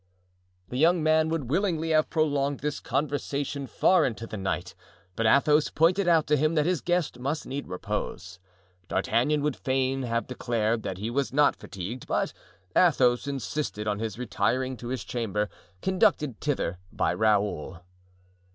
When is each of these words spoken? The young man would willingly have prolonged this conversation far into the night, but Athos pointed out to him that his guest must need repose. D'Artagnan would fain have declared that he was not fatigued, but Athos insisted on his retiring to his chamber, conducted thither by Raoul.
The 0.69 0.79
young 0.79 1.03
man 1.03 1.29
would 1.29 1.51
willingly 1.51 1.91
have 1.91 2.09
prolonged 2.09 2.61
this 2.61 2.79
conversation 2.79 3.67
far 3.67 4.03
into 4.03 4.25
the 4.25 4.35
night, 4.35 4.73
but 5.15 5.27
Athos 5.27 5.69
pointed 5.69 6.07
out 6.07 6.25
to 6.25 6.37
him 6.37 6.55
that 6.55 6.65
his 6.65 6.81
guest 6.81 7.19
must 7.19 7.45
need 7.45 7.67
repose. 7.67 8.39
D'Artagnan 8.87 9.43
would 9.43 9.55
fain 9.55 10.01
have 10.01 10.25
declared 10.25 10.81
that 10.81 10.97
he 10.97 11.11
was 11.11 11.31
not 11.31 11.55
fatigued, 11.55 12.07
but 12.07 12.33
Athos 12.75 13.27
insisted 13.27 13.87
on 13.87 13.99
his 13.99 14.17
retiring 14.17 14.75
to 14.77 14.87
his 14.87 15.03
chamber, 15.03 15.49
conducted 15.83 16.41
thither 16.41 16.79
by 16.91 17.13
Raoul. 17.13 17.81